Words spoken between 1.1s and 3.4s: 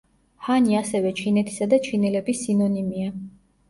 ჩინეთისა და ჩინელების სინონიმია.